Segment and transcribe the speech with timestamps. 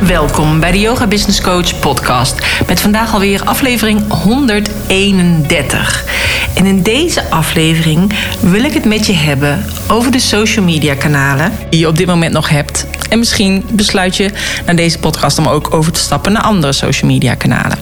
[0.00, 2.46] Welkom bij de Yoga Business Coach podcast.
[2.66, 6.04] Met vandaag alweer aflevering 131.
[6.54, 11.52] En in deze aflevering wil ik het met je hebben over de social media kanalen
[11.70, 12.86] die je op dit moment nog hebt.
[13.08, 14.30] En misschien besluit je
[14.66, 17.78] naar deze podcast om ook over te stappen naar andere social media kanalen.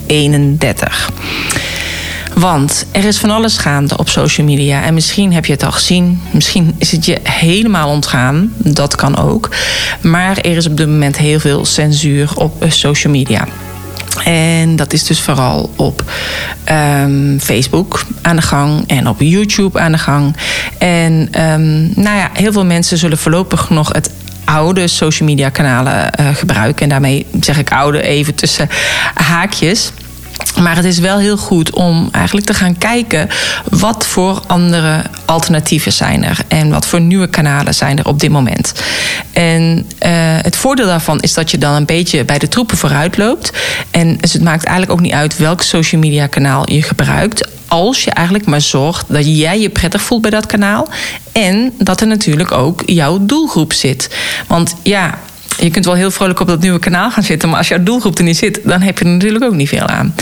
[2.34, 4.82] Want er is van alles gaande op social media.
[4.82, 6.20] En misschien heb je het al gezien.
[6.30, 8.52] Misschien is het je helemaal ontgaan.
[8.56, 9.50] Dat kan ook.
[10.00, 13.46] Maar er is op dit moment heel veel censuur op social media.
[14.24, 16.04] En dat is dus vooral op
[16.70, 20.36] um, Facebook aan de gang en op YouTube aan de gang.
[20.78, 24.10] En um, nou ja, heel veel mensen zullen voorlopig nog het
[24.44, 26.82] oude social media kanalen uh, gebruiken.
[26.82, 28.68] En daarmee zeg ik oude even tussen
[29.14, 29.92] haakjes.
[30.60, 33.28] Maar het is wel heel goed om eigenlijk te gaan kijken
[33.70, 38.30] wat voor andere alternatieven zijn er en wat voor nieuwe kanalen zijn er op dit
[38.30, 38.72] moment.
[39.32, 40.10] En uh,
[40.42, 43.52] het voordeel daarvan is dat je dan een beetje bij de troepen vooruit loopt.
[43.90, 47.48] En dus het maakt eigenlijk ook niet uit welk social media kanaal je gebruikt.
[47.68, 50.88] Als je eigenlijk maar zorgt dat jij je prettig voelt bij dat kanaal.
[51.32, 54.16] En dat er natuurlijk ook jouw doelgroep zit.
[54.46, 55.18] Want ja,
[55.56, 58.18] je kunt wel heel vrolijk op dat nieuwe kanaal gaan zitten, maar als jouw doelgroep
[58.18, 60.14] er niet zit, dan heb je er natuurlijk ook niet veel aan.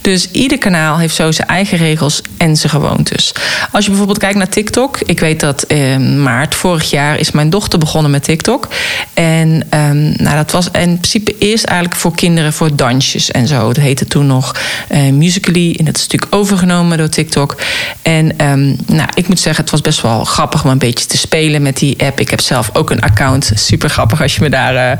[0.00, 3.32] Dus ieder kanaal heeft zo zijn eigen regels en zijn gewoontes.
[3.72, 7.50] Als je bijvoorbeeld kijkt naar TikTok, ik weet dat in maart vorig jaar is mijn
[7.50, 8.68] dochter begonnen met TikTok.
[9.14, 13.66] En um, nou, dat was in principe eerst eigenlijk voor kinderen voor dansjes en zo.
[13.66, 14.54] Dat heette toen nog
[14.90, 17.56] uh, Musically en dat is natuurlijk overgenomen door TikTok.
[18.02, 21.16] En um, nou, ik moet zeggen, het was best wel grappig om een beetje te
[21.16, 22.20] spelen met die app.
[22.20, 23.52] Ik heb zelf ook een account.
[23.54, 24.92] Super grappig als je me daar uh,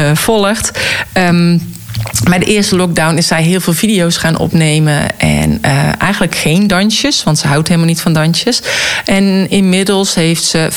[0.00, 0.78] uh, volgt.
[1.14, 1.72] Um,
[2.28, 5.18] bij de eerste lockdown is zij heel veel video's gaan opnemen.
[5.18, 8.62] En uh, eigenlijk geen dansjes, want ze houdt helemaal niet van dansjes.
[9.04, 10.68] En inmiddels heeft ze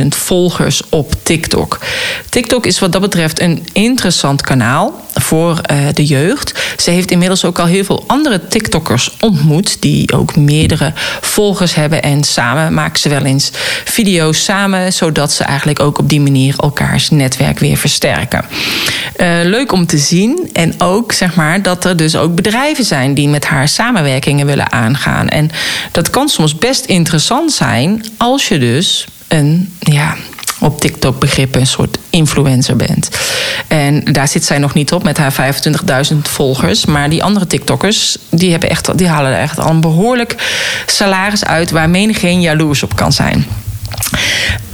[0.00, 1.80] 25.000 volgers op TikTok.
[2.28, 6.74] TikTok is wat dat betreft een interessant kanaal voor uh, de jeugd.
[6.76, 9.76] Ze heeft inmiddels ook al heel veel andere TikTokkers ontmoet.
[9.80, 12.02] Die ook meerdere volgers hebben.
[12.02, 13.50] En samen maken ze wel eens
[13.84, 14.92] video's samen.
[14.92, 18.44] Zodat ze eigenlijk ook op die manier elkaars netwerk weer versterken.
[19.16, 20.50] Uh, leuk om te zien.
[20.52, 24.72] En ook zeg maar dat er dus ook bedrijven zijn die met haar samenwerkingen willen
[24.72, 25.28] aangaan.
[25.28, 25.50] En
[25.92, 30.16] dat kan soms best interessant zijn als je dus een ja,
[30.58, 33.08] op TikTok begrippen een soort influencer bent.
[33.68, 35.54] En daar zit zij nog niet op met haar
[36.12, 36.84] 25.000 volgers.
[36.84, 40.36] Maar die andere TikTokkers, die, hebben echt, die halen er echt al een behoorlijk
[40.86, 41.70] salaris uit...
[41.70, 43.46] waar menigeen jaloers op kan zijn.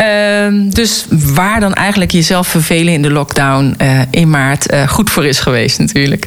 [0.01, 5.11] Uh, dus waar dan eigenlijk jezelf vervelen in de lockdown uh, in maart uh, goed
[5.11, 6.27] voor is geweest natuurlijk.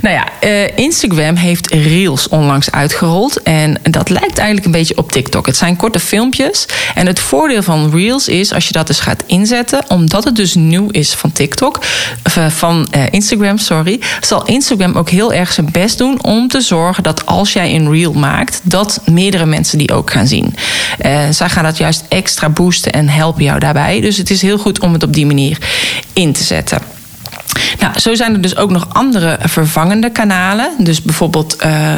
[0.00, 3.42] Nou ja, uh, Instagram heeft Reels onlangs uitgerold.
[3.42, 5.46] En dat lijkt eigenlijk een beetje op TikTok.
[5.46, 6.66] Het zijn korte filmpjes.
[6.94, 9.84] En het voordeel van Reels is als je dat dus gaat inzetten...
[9.88, 11.78] omdat het dus nieuw is van TikTok,
[12.48, 14.00] van Instagram, sorry...
[14.20, 17.90] zal Instagram ook heel erg zijn best doen om te zorgen dat als jij een
[17.90, 18.60] Reel maakt...
[18.62, 20.54] dat meerdere mensen die ook gaan zien.
[21.30, 24.00] zij gaan dat juist extra boosten en helpen jou daarbij.
[24.00, 25.58] Dus het is heel goed om het op die manier
[26.12, 26.78] in te zetten.
[27.80, 30.70] Nou, zo zijn er dus ook nog andere vervangende kanalen.
[30.78, 31.56] Dus bijvoorbeeld.
[31.64, 31.96] Uh,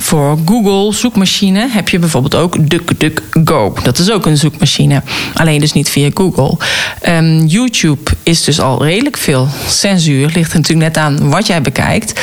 [0.00, 3.74] voor Google zoekmachine heb je bijvoorbeeld ook DuckDuckGo.
[3.82, 5.02] Dat is ook een zoekmachine.
[5.34, 6.56] Alleen dus niet via Google.
[7.08, 10.30] Um, YouTube is dus al redelijk veel censuur.
[10.34, 12.20] Ligt natuurlijk net aan wat jij bekijkt.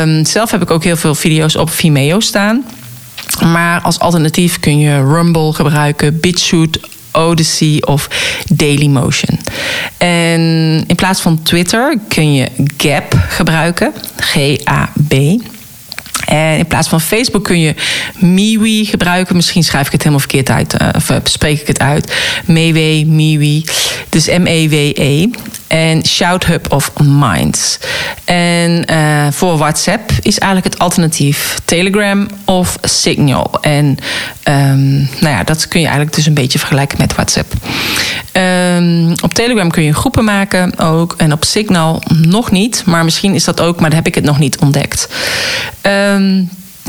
[0.00, 2.64] Um, zelf heb ik ook heel veel video's op Vimeo staan.
[3.40, 6.80] Maar als alternatief kun je Rumble gebruiken, BitChute,
[7.12, 8.08] Odyssey of
[8.48, 9.38] Dailymotion.
[9.96, 10.40] En
[10.86, 15.14] in plaats van Twitter kun je Gap gebruiken, G-A-B.
[16.32, 17.74] En in plaats van Facebook kun je
[18.18, 19.36] MeWe gebruiken.
[19.36, 20.76] Misschien schrijf ik het helemaal verkeerd uit.
[20.96, 22.14] Of spreek ik het uit.
[22.44, 23.64] Mewe, MeWe.
[24.08, 25.28] Dus M-E-W-E.
[25.66, 27.78] En ShoutHub of Minds.
[28.24, 33.58] En uh, voor WhatsApp is eigenlijk het alternatief Telegram of Signal.
[33.60, 33.96] En
[34.48, 37.52] um, nou ja, dat kun je eigenlijk dus een beetje vergelijken met WhatsApp.
[38.32, 41.14] Um, op Telegram kun je groepen maken ook.
[41.16, 42.82] En op Signal nog niet.
[42.86, 45.08] Maar misschien is dat ook, maar daar heb ik het nog niet ontdekt.
[45.82, 46.21] Um,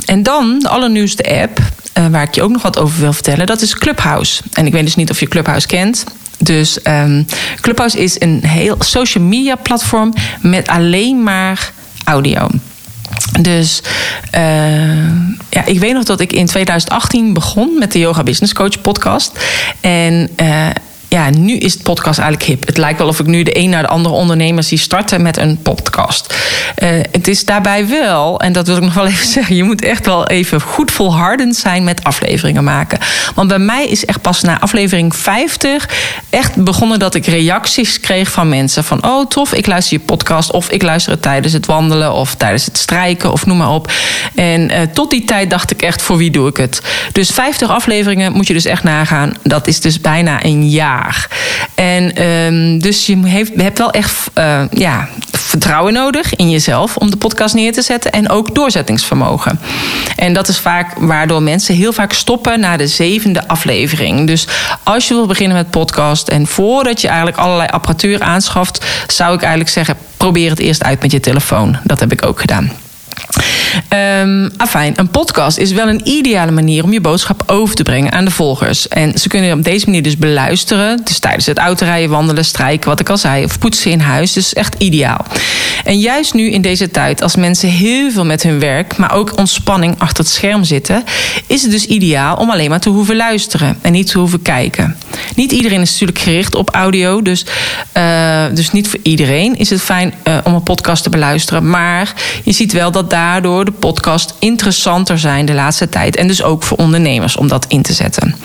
[0.05, 1.59] en dan de allernieuwste app,
[1.97, 4.41] uh, waar ik je ook nog wat over wil vertellen, dat is Clubhouse.
[4.53, 6.03] En ik weet dus niet of je Clubhouse kent.
[6.37, 7.25] Dus um,
[7.61, 11.71] Clubhouse is een heel social media platform met alleen maar
[12.03, 12.47] audio.
[13.41, 13.81] Dus
[14.35, 15.07] uh,
[15.49, 19.31] ja, ik weet nog dat ik in 2018 begon met de Yoga Business Coach podcast.
[19.81, 20.69] En uh,
[21.13, 22.65] ja, nu is het podcast eigenlijk hip.
[22.65, 25.37] Het lijkt wel of ik nu de een naar de andere ondernemers zie starten met
[25.37, 26.35] een podcast.
[26.83, 29.81] Uh, het is daarbij wel, en dat wil ik nog wel even zeggen, je moet
[29.81, 32.99] echt wel even goed volhardend zijn met afleveringen maken.
[33.35, 35.89] Want bij mij is echt pas na aflevering 50
[36.29, 40.51] echt begonnen dat ik reacties kreeg van mensen van oh tof, ik luister je podcast
[40.51, 43.91] of ik luister het tijdens het wandelen of tijdens het strijken of noem maar op.
[44.35, 46.81] En uh, tot die tijd dacht ik echt voor wie doe ik het.
[47.11, 49.33] Dus 50 afleveringen moet je dus echt nagaan.
[49.43, 51.01] Dat is dus bijna een jaar.
[51.75, 57.11] En um, dus je heeft, hebt wel echt uh, ja, vertrouwen nodig in jezelf om
[57.11, 59.59] de podcast neer te zetten en ook doorzettingsvermogen.
[60.15, 64.27] En dat is vaak waardoor mensen heel vaak stoppen na de zevende aflevering.
[64.27, 64.47] Dus
[64.83, 69.41] als je wil beginnen met podcast en voordat je eigenlijk allerlei apparatuur aanschaft, zou ik
[69.41, 71.77] eigenlijk zeggen: probeer het eerst uit met je telefoon.
[71.83, 72.71] Dat heb ik ook gedaan.
[73.89, 78.11] Um, afijn, een podcast is wel een ideale manier om je boodschap over te brengen
[78.11, 78.87] aan de volgers.
[78.87, 81.01] En ze kunnen op deze manier dus beluisteren.
[81.03, 84.33] Dus tijdens het autorijden, wandelen, strijken, wat ik al zei, of poetsen in huis.
[84.33, 85.25] Dus echt ideaal.
[85.83, 89.37] En juist nu in deze tijd, als mensen heel veel met hun werk, maar ook
[89.37, 91.03] ontspanning achter het scherm zitten,
[91.47, 94.97] is het dus ideaal om alleen maar te hoeven luisteren en niet te hoeven kijken.
[95.35, 97.45] Niet iedereen is natuurlijk gericht op audio, dus,
[97.97, 101.69] uh, dus niet voor iedereen is het fijn uh, om een podcast te beluisteren.
[101.69, 106.15] Maar je ziet wel dat daardoor de podcast interessanter zijn de laatste tijd.
[106.15, 108.35] En dus ook voor ondernemers om dat in te zetten.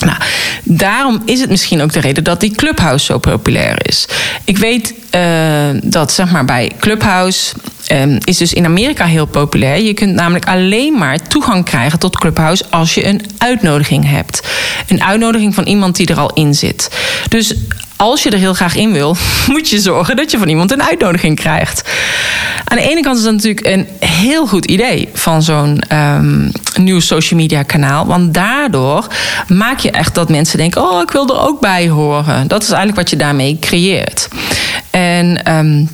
[0.00, 0.18] Nou,
[0.62, 4.08] daarom is het misschien ook de reden dat die Clubhouse zo populair is.
[4.44, 7.54] Ik weet uh, dat zeg maar bij Clubhouse
[7.92, 9.82] um, is dus in Amerika heel populair.
[9.82, 14.48] Je kunt namelijk alleen maar toegang krijgen tot Clubhouse als je een uitnodiging hebt.
[14.88, 16.90] Een uitnodiging van iemand die er al in zit.
[17.28, 17.54] Dus
[17.96, 19.16] als je er heel graag in wil,
[19.52, 21.90] moet je zorgen dat je van iemand een uitnodiging krijgt.
[22.64, 27.00] Aan de ene kant is dat natuurlijk een heel goed idee van zo'n um, nieuw
[27.00, 28.06] social media kanaal.
[28.06, 29.06] Want daardoor
[29.48, 32.48] maak je echt dat mensen denken: oh, ik wil er ook bij horen.
[32.48, 34.28] Dat is eigenlijk wat je daarmee creëert.
[34.90, 35.56] En.
[35.56, 35.88] Um,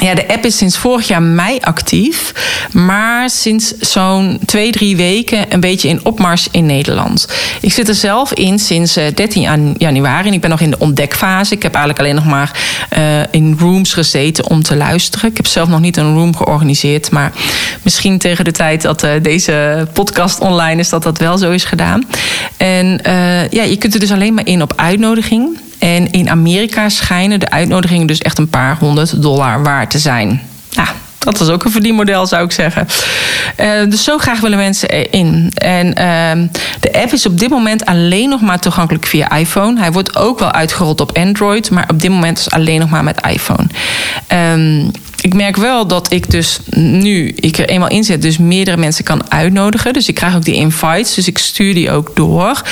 [0.00, 2.32] ja, de app is sinds vorig jaar mei actief.
[2.72, 7.28] Maar sinds zo'n twee, drie weken een beetje in opmars in Nederland.
[7.60, 10.28] Ik zit er zelf in sinds 13 eh, januari.
[10.28, 11.54] En ik ben nog in de ontdekfase.
[11.54, 12.60] Ik heb eigenlijk alleen nog maar
[12.98, 15.30] uh, in rooms gezeten om te luisteren.
[15.30, 17.10] Ik heb zelf nog niet een room georganiseerd.
[17.10, 17.32] Maar
[17.82, 21.64] misschien tegen de tijd dat uh, deze podcast online is, dat dat wel zo is
[21.64, 22.06] gedaan.
[22.56, 23.00] En
[23.50, 25.58] ja, je kunt er dus alleen maar in op uitnodiging.
[25.80, 30.42] En in Amerika schijnen de uitnodigingen dus echt een paar honderd dollar waard te zijn.
[30.74, 30.88] Nou,
[31.18, 32.86] dat is ook een verdienmodel, zou ik zeggen.
[33.60, 35.52] Uh, dus zo graag willen mensen erin.
[35.54, 36.48] En uh,
[36.80, 39.80] de app is op dit moment alleen nog maar toegankelijk via iPhone.
[39.80, 43.04] Hij wordt ook wel uitgerold op Android, maar op dit moment is alleen nog maar
[43.04, 43.66] met iPhone.
[44.52, 48.76] Um, ik merk wel dat ik dus nu ik er eenmaal in zit, dus meerdere
[48.76, 49.92] mensen kan uitnodigen.
[49.92, 52.62] Dus ik krijg ook die invites, dus ik stuur die ook door.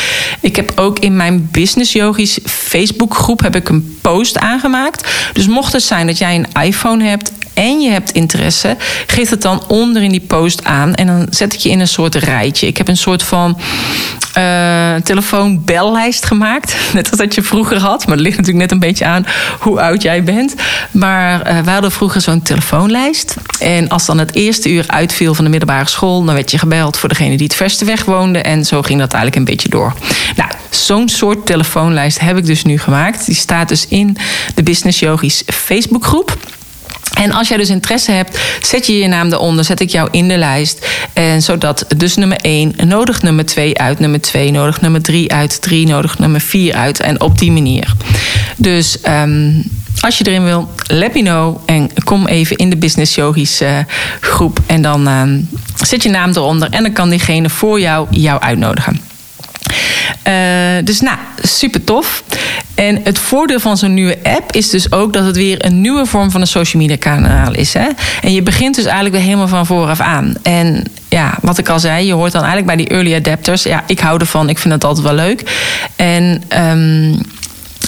[0.40, 5.08] Ik heb ook in mijn Business Yogis Facebook groep heb ik een post aangemaakt.
[5.32, 8.76] Dus mocht het zijn dat jij een iPhone hebt en je hebt interesse,
[9.06, 10.94] geef het dan onder in die post aan.
[10.94, 12.66] En dan zet ik je in een soort rijtje.
[12.66, 13.58] Ik heb een soort van
[14.38, 16.76] uh, telefoonbellijst gemaakt.
[16.94, 18.06] Net als dat je vroeger had.
[18.06, 19.26] Maar het ligt natuurlijk net een beetje aan
[19.58, 20.54] hoe oud jij bent.
[20.90, 23.36] Maar uh, we hadden vroeger zo'n telefoonlijst.
[23.58, 26.98] En als dan het eerste uur uitviel van de middelbare school, dan werd je gebeld
[26.98, 28.38] voor degene die het verste weg woonde.
[28.38, 29.94] En zo ging dat eigenlijk een beetje door.
[30.36, 33.26] Nou, zo'n soort telefoonlijst heb ik dus nu gemaakt.
[33.26, 34.16] Die staat dus in
[34.54, 36.36] de Business Yogis Facebookgroep.
[37.18, 40.28] En als jij dus interesse hebt, zet je je naam eronder, zet ik jou in
[40.28, 40.86] de lijst.
[41.12, 45.62] En zodat dus nummer 1 nodig nummer 2 uit, nummer 2 nodig nummer 3 uit,
[45.62, 47.00] 3 nodig nummer 4 uit.
[47.00, 47.92] En op die manier.
[48.56, 49.62] Dus um,
[50.00, 51.58] als je erin wil, let me know.
[51.66, 53.78] En kom even in de Business Yogis uh,
[54.20, 54.60] groep.
[54.66, 55.22] En dan uh,
[55.86, 56.70] zet je naam eronder.
[56.70, 59.00] En dan kan diegene voor jou jou uitnodigen.
[60.28, 62.22] Uh, dus nou, super tof.
[62.74, 66.06] En het voordeel van zo'n nieuwe app is dus ook dat het weer een nieuwe
[66.06, 67.74] vorm van een social media kanaal is.
[67.74, 67.88] Hè?
[68.22, 70.34] En je begint dus eigenlijk weer helemaal van vooraf aan.
[70.42, 73.62] En ja, wat ik al zei, je hoort dan eigenlijk bij die early adapters.
[73.62, 75.42] Ja, ik hou ervan, ik vind het altijd wel leuk.
[75.96, 77.20] En, um,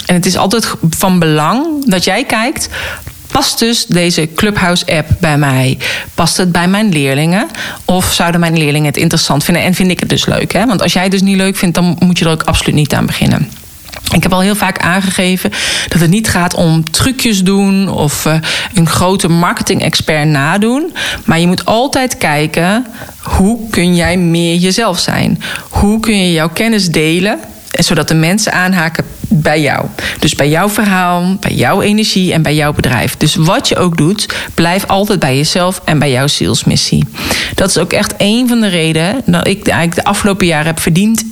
[0.06, 2.68] en het is altijd van belang dat jij kijkt
[3.30, 5.78] Past dus deze Clubhouse-app bij mij?
[6.14, 7.48] Past het bij mijn leerlingen?
[7.84, 10.52] Of zouden mijn leerlingen het interessant vinden en vind ik het dus leuk?
[10.52, 10.66] Hè?
[10.66, 12.94] Want als jij het dus niet leuk vindt, dan moet je er ook absoluut niet
[12.94, 13.50] aan beginnen.
[14.14, 15.50] Ik heb al heel vaak aangegeven
[15.88, 18.34] dat het niet gaat om trucjes doen of uh,
[18.74, 20.94] een grote marketing-expert nadoen.
[21.24, 22.86] Maar je moet altijd kijken
[23.22, 25.42] hoe kun jij meer jezelf zijn?
[25.68, 27.38] Hoe kun je jouw kennis delen
[27.70, 29.86] zodat de mensen aanhaken bij jou.
[30.18, 33.16] Dus bij jouw verhaal, bij jouw energie en bij jouw bedrijf.
[33.16, 37.04] Dus wat je ook doet, blijf altijd bij jezelf en bij jouw zielsmissie.
[37.54, 40.80] Dat is ook echt een van de redenen dat ik eigenlijk de afgelopen jaren heb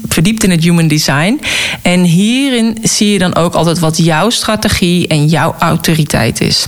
[0.08, 1.40] verdiept in het human design.
[1.82, 6.66] En hierin zie je dan ook altijd wat jouw strategie en jouw autoriteit is.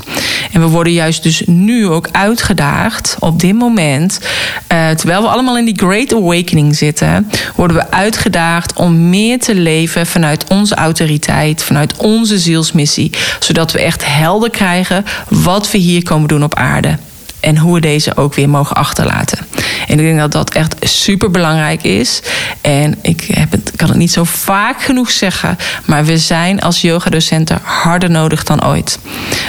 [0.52, 4.20] En we worden juist dus nu ook uitgedaagd op dit moment,
[4.72, 9.54] uh, terwijl we allemaal in die Great Awakening zitten, worden we uitgedaagd om meer te
[9.54, 11.18] leven vanuit onze autoriteit,
[11.56, 13.10] vanuit onze zielsmissie,
[13.40, 16.98] zodat we echt helder krijgen wat we hier komen doen op aarde.
[17.40, 19.38] En hoe we deze ook weer mogen achterlaten.
[19.86, 22.22] En ik denk dat dat echt super belangrijk is.
[22.60, 25.58] En ik heb het, kan het niet zo vaak genoeg zeggen.
[25.84, 28.98] Maar we zijn als yogadocenten harder nodig dan ooit.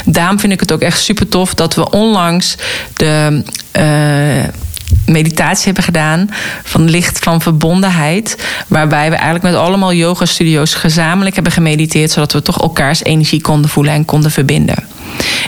[0.06, 2.56] Daarom vind ik het ook echt super tof dat we onlangs
[2.94, 3.44] de.
[3.78, 4.50] Uh,
[5.06, 6.30] meditatie hebben gedaan
[6.64, 8.38] van licht van verbondenheid.
[8.68, 12.12] Waarbij we eigenlijk met allemaal yoga studio's gezamenlijk hebben gemediteerd.
[12.12, 14.76] Zodat we toch elkaars energie konden voelen en konden verbinden.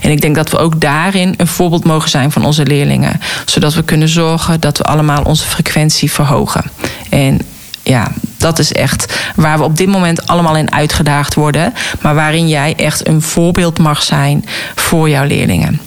[0.02, 3.22] En ik denk dat we ook daarin een voorbeeld mogen zijn van onze leerlingen.
[3.46, 6.64] Zodat we kunnen zorgen dat we allemaal onze frequentie verhogen.
[7.10, 7.42] En
[7.84, 11.74] ja, dat is echt waar we op dit moment allemaal in uitgedaagd worden.
[12.02, 14.46] Maar waarin jij echt een voorbeeld mag zijn
[14.76, 15.80] voor jouw leerlingen.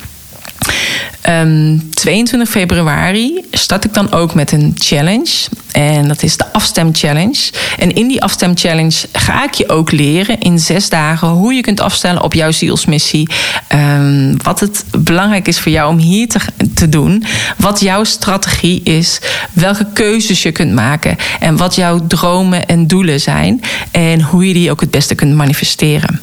[1.26, 5.48] 22 ehm, februari start ik dan ook met een challenge.
[5.72, 7.50] En dat is de afstem challenge.
[7.78, 11.60] En in die afstem challenge ga ik je ook leren in zes dagen hoe je
[11.60, 13.28] kunt afstellen op jouw zielsmissie.
[13.74, 16.28] Um, wat het belangrijk is voor jou om hier
[16.74, 17.24] te doen.
[17.56, 19.20] Wat jouw strategie is.
[19.52, 21.16] Welke keuzes je kunt maken.
[21.40, 23.60] En wat jouw dromen en doelen zijn.
[23.90, 26.20] En hoe je die ook het beste kunt manifesteren.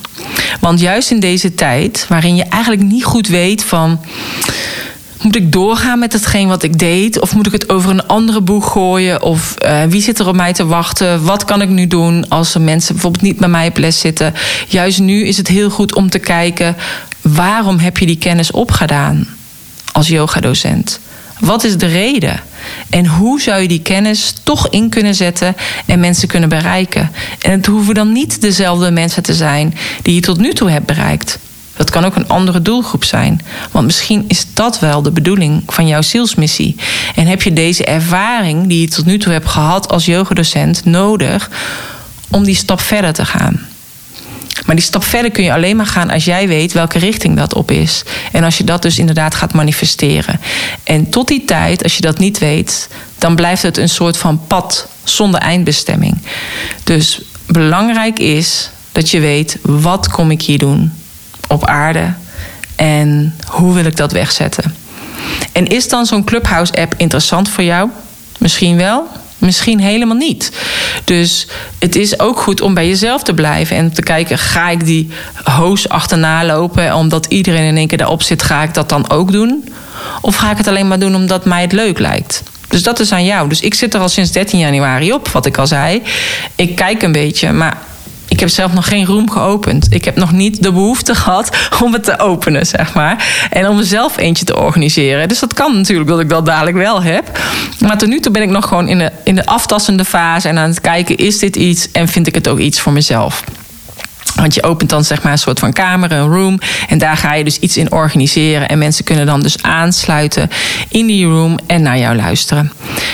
[0.59, 3.99] Want juist in deze tijd, waarin je eigenlijk niet goed weet van.
[5.23, 7.19] Moet ik doorgaan met hetgeen wat ik deed?
[7.19, 9.21] Of moet ik het over een andere boeg gooien?
[9.21, 11.23] Of uh, wie zit er op mij te wachten?
[11.23, 14.33] Wat kan ik nu doen als er mensen bijvoorbeeld niet bij mij op les zitten?
[14.67, 16.75] Juist nu is het heel goed om te kijken...
[17.21, 19.27] waarom heb je die kennis opgedaan
[19.91, 20.99] als yogadocent?
[21.39, 22.39] Wat is de reden?
[22.89, 27.11] En hoe zou je die kennis toch in kunnen zetten en mensen kunnen bereiken?
[27.41, 30.85] En het hoeven dan niet dezelfde mensen te zijn die je tot nu toe hebt
[30.85, 31.39] bereikt.
[31.75, 33.41] Dat kan ook een andere doelgroep zijn.
[33.71, 36.75] Want misschien is dat wel de bedoeling van jouw zielsmissie.
[37.15, 41.49] En heb je deze ervaring die je tot nu toe hebt gehad als yogadocent nodig
[42.29, 43.67] om die stap verder te gaan.
[44.65, 47.53] Maar die stap verder kun je alleen maar gaan als jij weet welke richting dat
[47.53, 48.03] op is.
[48.31, 50.39] En als je dat dus inderdaad gaat manifesteren.
[50.83, 54.41] En tot die tijd, als je dat niet weet, dan blijft het een soort van
[54.47, 56.17] pad zonder eindbestemming.
[56.83, 60.91] Dus belangrijk is dat je weet, wat kom ik hier doen
[61.53, 62.13] op aarde?
[62.75, 64.75] En hoe wil ik dat wegzetten?
[65.51, 67.89] En is dan zo'n Clubhouse-app interessant voor jou?
[68.37, 69.07] Misschien wel,
[69.37, 70.51] misschien helemaal niet.
[71.03, 71.47] Dus
[71.79, 75.09] het is ook goed om bij jezelf te blijven en te kijken: ga ik die
[75.43, 78.43] hoos achterna lopen omdat iedereen in één keer daarop zit?
[78.43, 79.73] Ga ik dat dan ook doen?
[80.21, 82.43] Of ga ik het alleen maar doen omdat mij het leuk lijkt?
[82.67, 83.49] Dus dat is aan jou.
[83.49, 86.01] Dus ik zit er al sinds 13 januari op, wat ik al zei.
[86.55, 87.77] Ik kijk een beetje, maar
[88.33, 89.87] ik heb zelf nog geen room geopend.
[89.89, 93.47] Ik heb nog niet de behoefte gehad om het te openen, zeg maar.
[93.49, 95.27] En om mezelf eentje te organiseren.
[95.27, 97.39] Dus dat kan natuurlijk dat ik dat dadelijk wel heb.
[97.79, 100.57] Maar tot nu toe ben ik nog gewoon in de, in de aftassende fase en
[100.57, 103.43] aan het kijken: is dit iets en vind ik het ook iets voor mezelf?
[104.35, 106.59] Want je opent dan zeg maar een soort van kamer, een room.
[106.89, 108.69] En daar ga je dus iets in organiseren.
[108.69, 110.49] En mensen kunnen dan dus aansluiten
[110.89, 112.71] in die room en naar jou luisteren.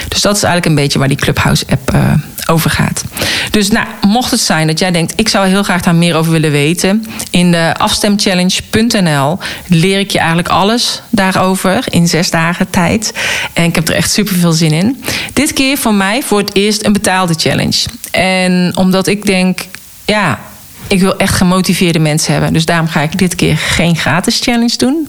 [0.08, 2.14] Dus dat is eigenlijk een beetje waar die Clubhouse-app uh,
[2.58, 3.04] gaat.
[3.52, 6.32] Dus nou, mocht het zijn dat jij denkt, ik zou heel graag daar meer over
[6.32, 7.06] willen weten.
[7.32, 9.38] In de afstemchallenge.nl
[9.68, 13.14] leer ik je eigenlijk alles daarover in zes dagen tijd.
[13.54, 15.04] En ik heb er echt super veel zin in.
[15.34, 17.86] Dit keer voor mij voor het eerst een betaalde challenge.
[18.12, 19.60] En omdat ik denk,
[20.06, 20.40] ja,
[20.88, 22.54] ik wil echt gemotiveerde mensen hebben.
[22.54, 25.08] Dus daarom ga ik dit keer geen gratis challenge doen.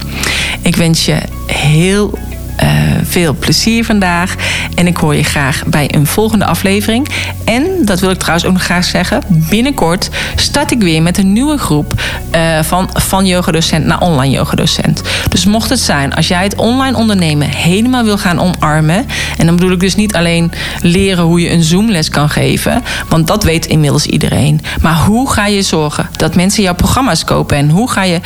[0.61, 2.19] Ik wens je heel
[2.63, 2.69] uh,
[3.03, 4.35] veel plezier vandaag.
[4.75, 7.07] En ik hoor je graag bij een volgende aflevering.
[7.45, 11.33] En, dat wil ik trouwens ook nog graag zeggen, binnenkort start ik weer met een
[11.33, 12.01] nieuwe groep
[12.35, 15.01] uh, van, van yogadocent naar online yogadocent.
[15.29, 19.05] Dus mocht het zijn, als jij het online ondernemen helemaal wil gaan omarmen.
[19.37, 20.51] En dan bedoel ik dus niet alleen
[20.81, 22.83] leren hoe je een Zoomles kan geven.
[23.09, 24.61] Want dat weet inmiddels iedereen.
[24.81, 27.57] Maar hoe ga je zorgen dat mensen jouw programma's kopen?
[27.57, 28.19] En hoe ga je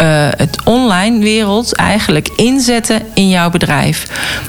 [0.00, 4.06] uh, het online wereld eigenlijk inzetten in jouw bedrijf?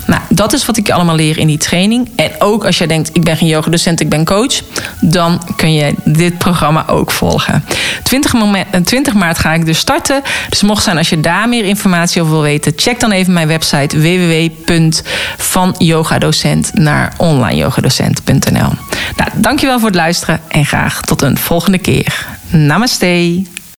[0.07, 2.09] Nou, dat is wat ik allemaal leer in die training.
[2.15, 4.61] En ook als jij denkt, ik ben geen yogadocent, ik ben coach,
[5.01, 7.65] dan kun je dit programma ook volgen.
[8.03, 10.21] 20, moment, 20 maart ga ik dus starten.
[10.49, 13.47] Dus mocht zijn als je daar meer informatie over wil weten, check dan even mijn
[13.47, 18.71] website www.vanyogadocent naar onlineyogadocent.nl.
[19.15, 22.25] Nou, dankjewel voor het luisteren en graag tot een volgende keer.
[22.49, 23.43] Namaste.